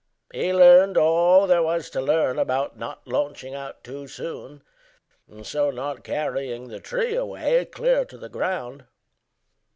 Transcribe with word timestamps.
He 0.33 0.51
learned 0.51 0.97
all 0.97 1.45
there 1.45 1.61
was 1.61 1.87
To 1.91 2.01
learn 2.01 2.39
about 2.39 2.75
not 2.75 3.07
launching 3.07 3.53
out 3.53 3.83
too 3.83 4.07
soon 4.07 4.63
And 5.29 5.45
so 5.45 5.69
not 5.69 6.03
carrying 6.03 6.69
the 6.69 6.79
tree 6.79 7.13
away 7.13 7.65
Clear 7.65 8.03
to 8.05 8.17
the 8.17 8.27
ground. 8.27 8.85